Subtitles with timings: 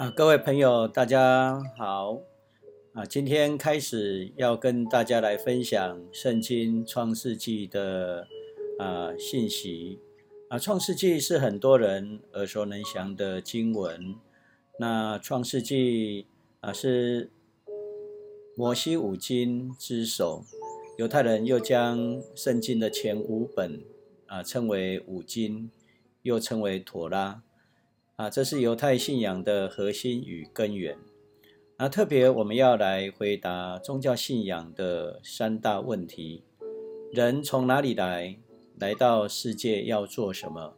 [0.00, 2.22] 啊，各位朋友，大家好！
[2.94, 8.26] 啊，今天开始要跟大家来分享《圣经·创世纪》的
[8.78, 10.00] 啊信息。
[10.48, 14.14] 啊，《创世纪》是很多人耳熟能详的经文。
[14.78, 16.22] 那《创世纪》
[16.60, 17.30] 啊是
[18.56, 20.42] 摩西五经之首，
[20.96, 23.82] 犹太人又将圣经的前五本
[24.24, 25.70] 啊称为五经，
[26.22, 27.42] 又称为妥拉。
[28.20, 30.98] 啊，这是犹太信仰的核心与根源。
[31.78, 36.44] 那特别我们要来回答宗教信仰的三大问题：
[37.14, 38.36] 人从哪里来？
[38.78, 40.76] 来到世界要做什么？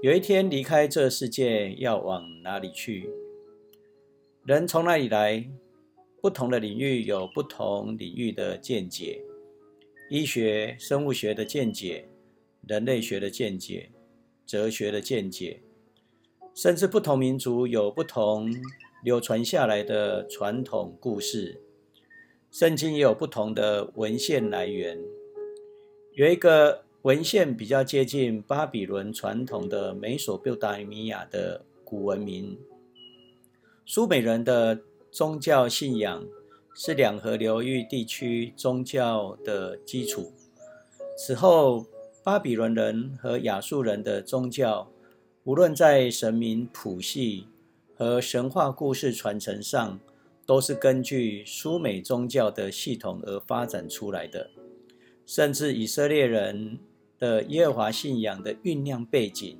[0.00, 3.10] 有一天离开这世界要往哪里去？
[4.44, 5.44] 人从哪里来？
[6.22, 9.20] 不同的领域有不同领域的见解：
[10.08, 12.08] 医学、生物学的见解，
[12.64, 13.90] 人类学的见解，
[14.46, 15.60] 哲学的见解。
[16.58, 18.52] 甚至不同民族有不同
[19.04, 21.62] 流传下来的传统故事，
[22.50, 24.98] 圣经也有不同的文献来源。
[26.14, 32.58] 有一个文献比较接近巴比伦传统的美索不达米亚的古文明。
[33.86, 34.80] 苏美人的
[35.12, 36.26] 宗教信仰
[36.74, 40.32] 是两河流域地区宗教的基础。
[41.16, 41.86] 此后，
[42.24, 44.90] 巴比伦人和亚述人的宗教。
[45.48, 47.46] 无论在神明谱系
[47.96, 49.98] 和神话故事传承上，
[50.44, 54.50] 都是根据苏美宗教的系统而发展出来的。
[55.24, 56.78] 甚至以色列人
[57.18, 59.58] 的耶和华信仰的酝酿背景，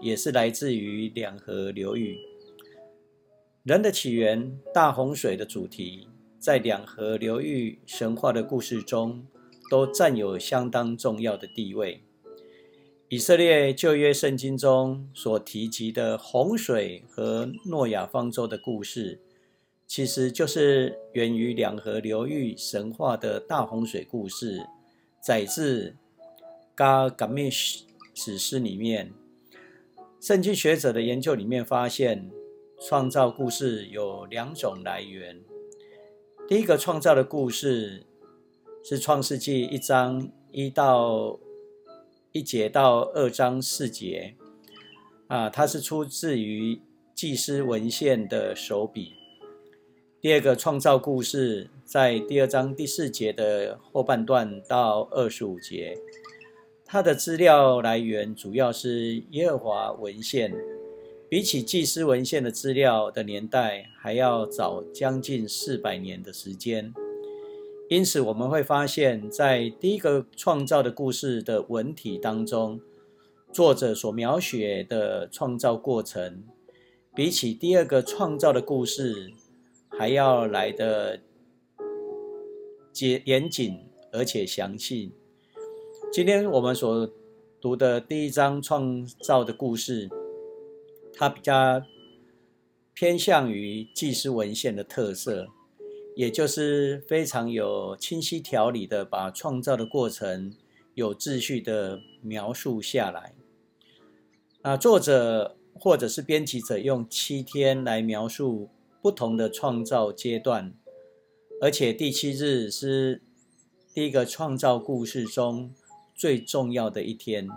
[0.00, 2.18] 也是来自于两河流域。
[3.62, 6.08] 人的起源、大洪水的主题，
[6.40, 9.24] 在两河流域神话的故事中，
[9.70, 12.02] 都占有相当重要的地位。
[13.12, 19.20] 以色列旧约圣经中所提及的洪水和诺亚方舟的故事，
[19.86, 24.66] 其实就是源于两河流域神话的大洪水故事，
[25.20, 25.90] 载自
[26.74, 27.84] 《嘎嘎密史》
[28.38, 29.12] 诗里面。
[30.18, 32.30] 圣经学者的研究里面发现，
[32.80, 35.38] 创造故事有两种来源。
[36.48, 38.06] 第一个创造的故事
[38.82, 41.38] 是创世纪一章一到。
[42.32, 44.34] 一节到二章四节，
[45.26, 46.80] 啊，它是出自于
[47.14, 49.12] 祭司文献的手笔。
[50.18, 55.94] 第二个创造故事在第二章第四节的后半段到二十五节，
[56.86, 60.54] 它的资料来源主要是耶和华文献，
[61.28, 66.94] 比起祭司文献的资料的年代还要早将近四百年的时间。
[67.92, 72.80] 因此，我们会发现，在第一个创造的故事的文体当中，
[73.52, 76.42] 作者所描写的创造过程，
[77.14, 79.30] 比起第二个创造的故事
[79.90, 81.20] 还要来的
[82.98, 83.78] 严严谨
[84.10, 85.12] 而且详细。
[86.10, 87.06] 今天我们所
[87.60, 90.08] 读的第一章创造的故事，
[91.12, 91.82] 它比较
[92.94, 95.48] 偏向于纪实文献的特色。
[96.14, 100.54] 也就是非常有清晰条理的，把创造的过程
[100.94, 103.34] 有秩序的描述下来。
[104.60, 108.68] 啊，作者或者是编辑者用七天来描述
[109.00, 110.74] 不同的创造阶段，
[111.60, 113.22] 而且第七日是
[113.94, 115.72] 第一个创造故事中
[116.14, 117.48] 最重要的一天，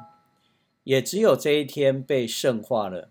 [0.83, 3.09] 也只有这一天被圣化了。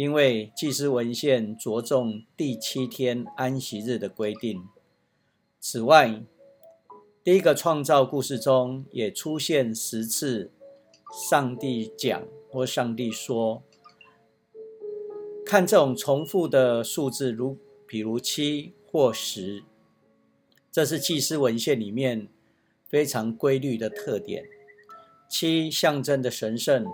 [0.00, 4.66] 因为祭司文献着重第七天安息日的规定。
[5.60, 6.22] 此外，
[7.22, 10.50] 第一个创造故事中也出现十次
[11.12, 13.62] 上帝讲或上帝说。
[15.44, 19.62] 看这种重复的数字，如比如七或十，
[20.72, 22.26] 这是祭司文献里面
[22.88, 24.46] 非常规律的特点。
[25.28, 26.86] 七象征的神圣。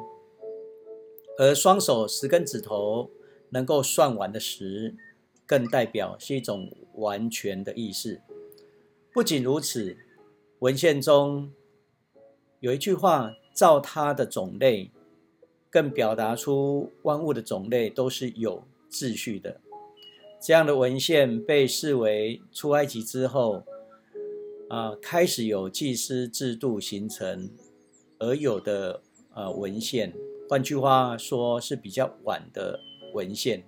[1.38, 3.10] 而双手十根指头
[3.50, 4.94] 能够算完的十，
[5.44, 8.20] 更代表是一种完全的意思。
[9.12, 9.96] 不仅如此，
[10.60, 11.52] 文献中
[12.60, 14.90] 有一句话：“照它的种类”，
[15.70, 19.60] 更表达出万物的种类都是有秩序的。
[20.40, 23.62] 这样的文献被视为出埃及之后，
[24.68, 27.50] 啊，开始有祭司制度形成
[28.18, 29.02] 而有的
[29.34, 30.12] 呃文献。
[30.48, 32.80] 换句话说，是比较晚的
[33.12, 33.64] 文献。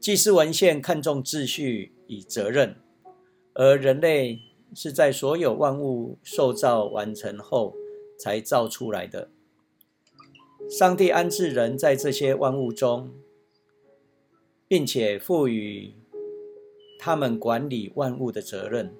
[0.00, 2.76] 祭司文献看重秩序与责任，
[3.54, 4.38] 而人类
[4.74, 7.74] 是在所有万物受造完成后
[8.16, 9.28] 才造出来的。
[10.70, 13.12] 上帝安置人在这些万物中，
[14.68, 15.94] 并且赋予
[17.00, 18.94] 他们管理万物的责任。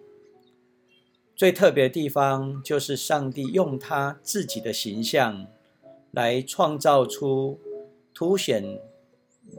[1.37, 5.47] 最特别的地方就是上帝用他自己的形象
[6.19, 7.61] 来创造出
[8.13, 8.81] 凸显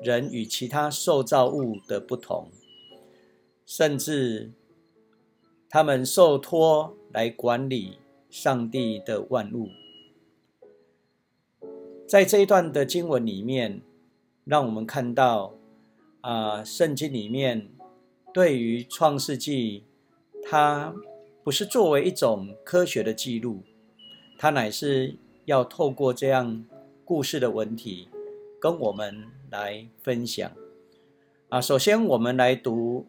[0.04, 2.50] 人与其他受造物的不同，
[3.66, 4.52] 甚至
[5.70, 9.70] 他们受托来管理上帝的万物。
[12.06, 13.82] 在这一段的经文里面，
[14.44, 15.54] 让我们看到
[16.20, 17.70] 啊，圣经里面
[18.34, 19.86] 对于创世纪，
[20.44, 20.94] 它
[21.42, 23.64] 不是作为一种科学的记录，
[24.38, 25.16] 它乃是
[25.50, 26.64] 要透过这样
[27.04, 28.08] 故事的文体，
[28.62, 30.52] 跟我们来分享。
[31.50, 33.08] 啊，首先我们来读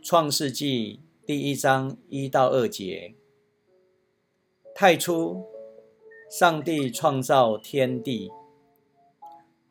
[0.00, 3.16] 创世纪第一章一到二节。
[4.76, 5.44] 太初，
[6.30, 8.30] 上帝创造天地，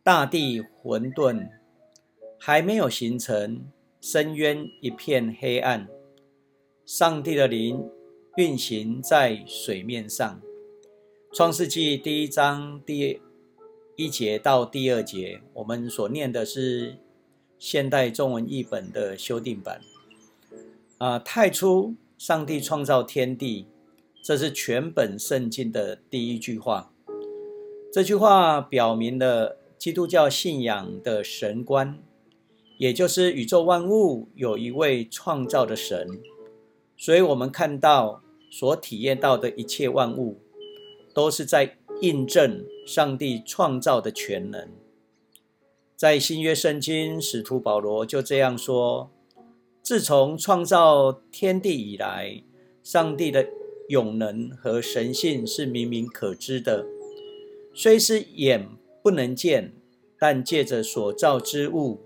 [0.04, 1.48] 大地混沌，
[2.38, 3.66] 还没有形成，
[4.02, 5.88] 深渊一片黑暗。
[6.86, 7.90] 上帝的灵。
[8.38, 10.42] 运行在水面上，
[11.34, 13.22] 《创世纪》第一章第
[13.96, 16.98] 一节到第二节，我们所念的是
[17.58, 19.80] 现代中文译本的修订版。
[20.98, 23.66] 啊，太初，上帝创造天地，
[24.22, 26.92] 这是全本圣经的第一句话。
[27.94, 31.98] 这句话表明了基督教信仰的神观，
[32.78, 36.20] 也就是宇宙万物有一位创造的神。
[36.98, 40.42] 所以，我们看到所体验到的一切万物，
[41.14, 44.70] 都是在印证上帝创造的全能。
[45.96, 49.12] 在新约圣经，使徒保罗就这样说：
[49.84, 52.44] 自从创造天地以来，
[52.82, 53.48] 上帝的
[53.90, 56.88] 永能和神性是明明可知的，
[57.74, 58.68] 虽是眼
[59.04, 59.74] 不能见，
[60.18, 62.02] 但借着所造之物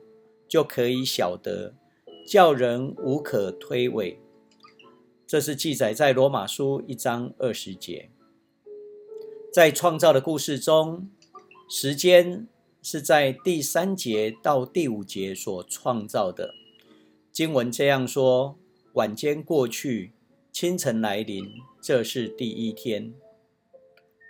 [0.47, 1.73] 就可以晓得，
[2.27, 4.17] 叫人无可推诿。
[5.25, 8.09] 这是记载在罗马书一章二十节。
[9.55, 11.09] 在创造的故事中，
[11.69, 12.45] 时间
[12.81, 16.53] 是在第三节到第五节所创造的。
[17.31, 18.57] 经文这样说：
[18.95, 20.11] 晚间过去，
[20.51, 23.13] 清晨来临，这是第一天。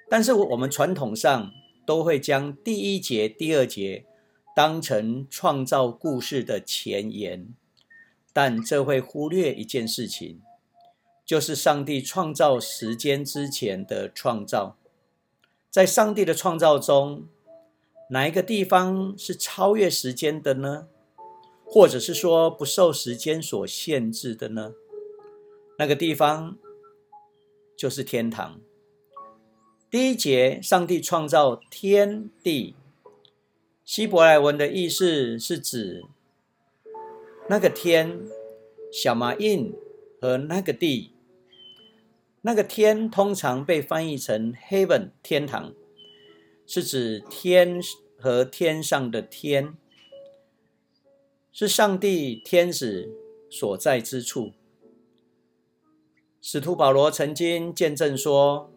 [0.07, 1.51] 但是我们传统上
[1.87, 4.05] 都会将第一节、第二节
[4.55, 7.47] 当成创造故事的前言，
[8.31, 10.39] 但这会忽略一件事情。
[11.25, 14.77] 就是上帝创造时间之前的创造，
[15.75, 17.27] 在上帝的创造中，
[18.11, 20.87] 哪一个地方是超越时间的呢？
[21.65, 24.73] 或者是说不受时间所限制的呢？
[25.77, 26.57] 那个地方
[27.75, 28.61] 就是天堂。
[29.91, 32.75] 第一节，上帝创造天地，
[33.83, 36.05] 希伯来文的意思是指
[37.49, 38.21] 那个天，
[38.93, 39.73] 小马印
[40.21, 41.14] 和那个地。
[42.45, 45.73] 那个天通常被翻译成 heaven 天堂，
[46.67, 47.81] 是指天
[48.19, 49.73] 和天上的天，
[51.51, 53.09] 是上帝天使
[53.49, 54.51] 所在之处。
[56.39, 58.71] 使徒保罗曾经见证说，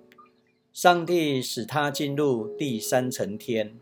[0.73, 3.79] 上帝使他进入第三层天，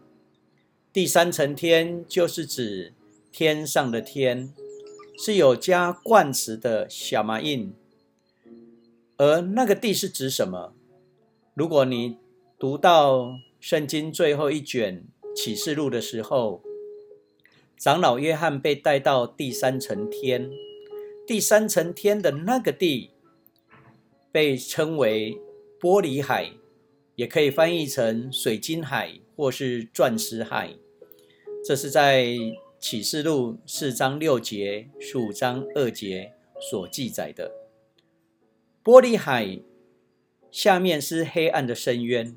[0.92, 2.92] 第三层天就是指
[3.30, 4.52] 天上的天，
[5.16, 7.72] 是有加冠词的小马印。
[9.18, 10.74] 而那个地是指什么？
[11.54, 12.18] 如果你
[12.58, 16.62] 读到圣经最后一卷启示录的时候，
[17.78, 20.50] 长老约翰被带到第三层天，
[21.26, 23.10] 第三层天的那个地
[24.30, 25.38] 被称为
[25.80, 26.52] 玻璃海，
[27.14, 30.74] 也可以翻译成水晶海或是钻石海。
[31.64, 32.36] 这是在
[32.78, 37.65] 启示录四章六节、十五章二节所记载的。
[38.86, 39.58] 玻璃海
[40.52, 42.36] 下面是黑暗的深渊。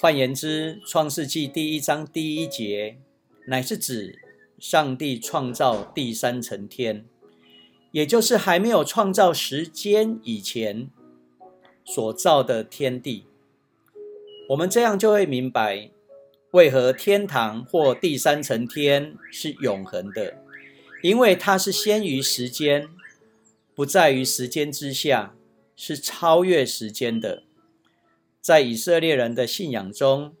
[0.00, 2.96] 换言之，《创世纪》第一章第一节
[3.46, 4.18] 乃是指
[4.58, 7.04] 上帝创造第三层天，
[7.90, 10.88] 也就是还没有创造时间以前
[11.84, 13.26] 所造的天地。
[14.48, 15.90] 我们这样就会明白，
[16.52, 20.38] 为何天堂或第三层天是永恒的，
[21.02, 22.88] 因为它是先于时间。
[23.76, 25.36] 不在于时间之下，
[25.76, 27.42] 是超越时间的。
[28.40, 30.34] 在以色列人的信仰中，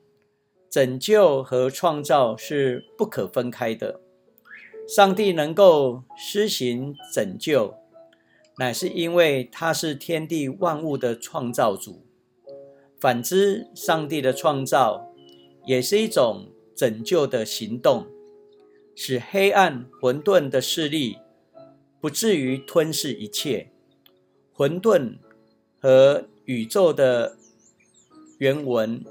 [0.70, 4.00] 拯救和创造是不可分开的。
[4.88, 7.74] 上帝能够施行拯救，
[8.56, 12.06] 乃是因为他是天地万物的创造主。
[12.98, 15.12] 反之，上帝的创造
[15.66, 18.06] 也是一种拯救的行动。
[18.94, 21.18] 使黑暗混沌的势力
[22.00, 23.70] 不至于吞噬一切。
[24.52, 25.18] 混沌
[25.78, 27.36] 和宇宙的
[28.38, 29.04] 原文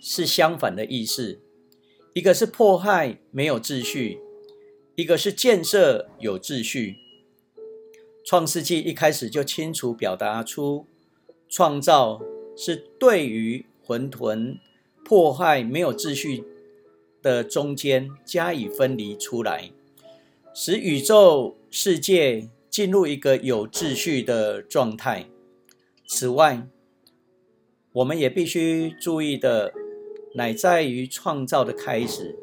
[0.00, 1.40] 是相反的意思，
[2.14, 4.18] 一个是迫害没有秩序，
[4.94, 6.96] 一个是建设有秩序。
[8.24, 10.86] 创世纪一开始就清楚表达出，
[11.48, 12.22] 创造
[12.56, 14.58] 是对于混沌、
[15.04, 16.44] 迫害没有秩序
[17.20, 19.70] 的中间加以分离出来，
[20.54, 22.48] 使宇宙世界。
[22.72, 25.26] 进入一个有秩序的状态。
[26.06, 26.66] 此外，
[27.92, 29.74] 我们也必须注意的，
[30.36, 32.34] 乃在于创造的开始。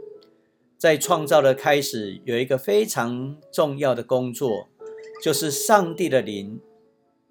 [0.77, 4.67] 在创造的开始，有一个非常重要的工作，
[5.23, 6.59] 就是上帝的灵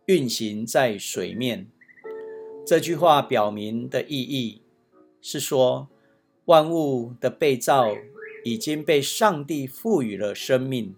[0.06, 1.68] 运行在水面。
[2.66, 4.60] 这句话表明的意义
[5.22, 5.88] 是说，
[6.46, 7.94] 万物的被造
[8.44, 10.94] 已经被上帝赋予了生命。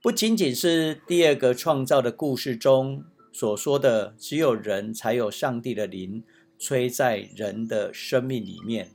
[0.00, 6.22] 不仅仅是第二个创造的故事中所说的，只有人才有上帝的灵
[6.58, 8.92] 吹在人的生命里面，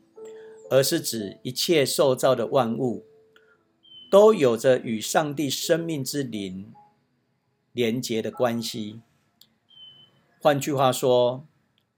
[0.70, 3.06] 而是指一切受造的万物
[4.12, 6.72] 都有着与上帝生命之灵
[7.74, 9.02] 连结的关系。
[10.40, 11.48] 换句话说，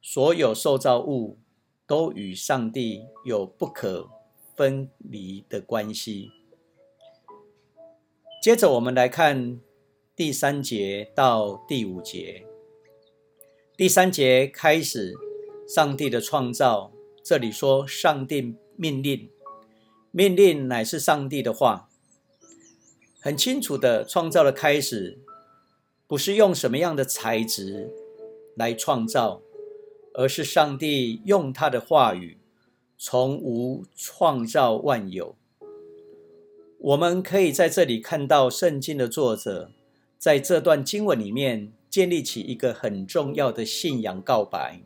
[0.02, 1.38] 所有受造物
[1.86, 4.10] 都与上帝有不可
[4.62, 6.30] 分离的关系。
[8.44, 9.60] 接着我们来看
[10.16, 12.46] 第三节到第五节。
[13.76, 15.16] 第三节开始，
[15.68, 16.92] 上帝的创造。
[17.24, 19.32] 这里说上帝命令，
[20.12, 21.90] 命令乃是上帝的话。
[23.20, 25.18] 很清楚的，创造的开始
[26.06, 27.90] 不是用什么样的材质
[28.56, 29.42] 来创造，
[30.14, 32.38] 而是上帝用他的话语
[33.04, 35.36] 从无创造万有。
[36.78, 39.72] 我们可以在这里看到圣经的作者
[40.20, 44.84] 在这段经文里面建立起一个很重要的信仰告白：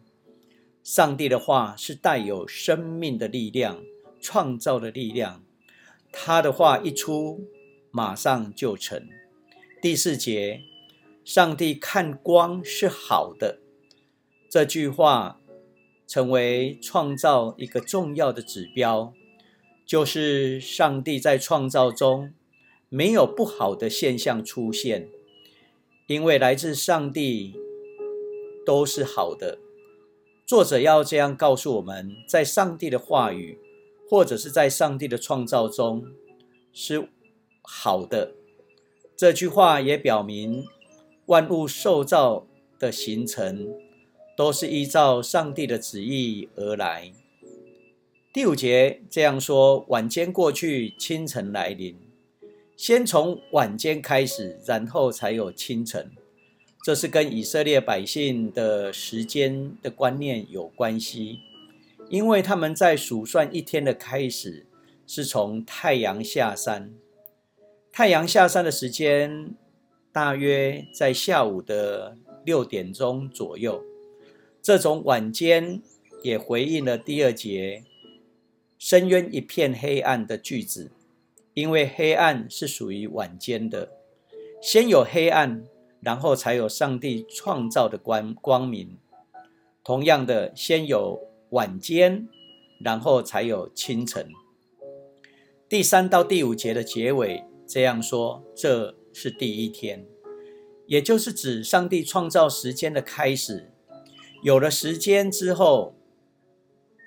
[0.82, 3.84] 上帝的话是带有生命的力量、
[4.22, 5.44] 创造的力量。
[6.14, 7.42] 他的话一出，
[7.92, 9.10] 马上就成。
[9.82, 10.62] 第四节，
[11.26, 13.60] 上帝看光是好的，
[14.50, 15.42] 这句话
[16.08, 19.14] 成为创造一个重要的指标。
[19.86, 22.34] 就是上帝在创造中
[22.90, 25.08] 没有不好的现象出现，
[26.08, 27.54] 因为来自上帝
[28.66, 29.60] 都是好的。
[30.46, 33.60] 作者要这样告诉我们，在上帝的话语
[34.10, 36.04] 或者是在上帝的创造中
[36.74, 37.10] 是
[37.62, 38.34] 好的。
[39.16, 40.66] 这句话也表明
[41.28, 42.48] 万物受造
[42.80, 43.68] 的形成
[44.36, 47.12] 都是依照上帝的旨意而来。
[48.34, 51.98] 第五节这样说：晚间过去，清晨来临。
[52.76, 56.12] 先从晚间开始，然后才有清晨。
[56.84, 61.40] 这是跟以色列百姓的时间的观念有关系，
[62.10, 64.68] 因为他们在数算一天的开始
[65.08, 66.94] 是从太阳下山。
[67.92, 69.56] 太阳下山的时间
[70.12, 73.82] 大约在下午的六点钟左右。
[74.66, 75.80] 这种晚间
[76.24, 77.84] 也回应了第二节。
[78.80, 80.92] 深渊一片黑暗的句子，
[81.54, 83.92] 因为黑暗是属于晚间的，
[84.60, 85.64] 先有黑暗，
[86.02, 88.98] 然后才有上帝创造的光光明。
[89.84, 91.20] 同样的，先有
[91.52, 92.28] 晚间，
[92.84, 94.28] 然后才有清晨。
[95.70, 100.08] 第三到第五节的结尾这样说：这是第一天，
[100.88, 103.72] 也就是指上帝创造时间的开始。
[104.46, 105.96] 有了时间之后，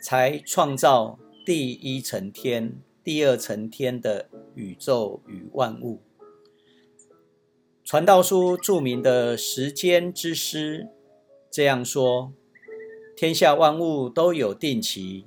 [0.02, 1.20] 才创造。
[1.46, 6.00] 第一层天，第二层天的宇宙与万物。
[7.84, 10.88] 传道书著名的时间之诗
[11.48, 12.32] 这样说：
[13.16, 15.24] 天下万物都有定期，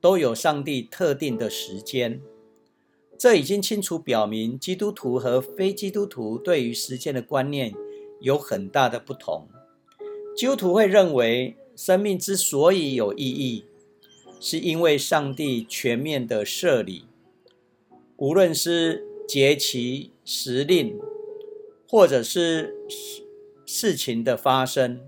[0.00, 2.20] 都有上帝特定的时间。
[3.16, 7.72] 这已经清楚表明，基督徒和非基督徒对于时间的观念
[8.20, 9.48] 有很大的不同。
[10.38, 13.64] 基督徒会认为，生命之所以有意义。
[14.38, 17.06] 是因为上帝全面的设立，
[18.18, 20.96] 无论是节期时令，
[21.88, 23.22] 或者是事
[23.66, 25.00] 事情的发生，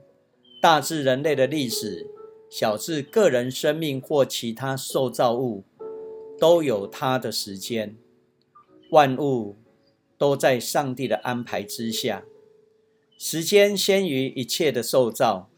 [0.61, 2.09] 大至人类的历史，
[2.51, 5.63] 小至个人生命或其他受造物，
[6.41, 7.97] 都有它的时间。
[8.91, 9.55] 万物
[10.19, 12.25] 都在上帝的安排之下，
[13.21, 15.49] 时间先于一切的塑造。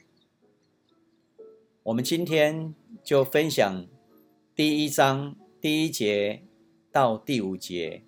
[1.85, 2.75] 我们今天。
[3.02, 3.87] 就分享
[4.54, 6.45] 第一章第一节
[6.92, 8.04] 到第五节。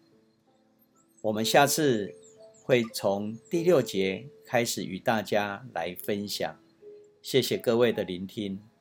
[1.22, 2.14] 我们下次
[2.62, 6.60] 会从第六节开始与大家来分享。
[7.20, 8.73] 谢谢各位的聆听。